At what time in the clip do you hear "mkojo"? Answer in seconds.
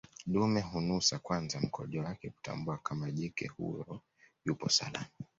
1.59-2.03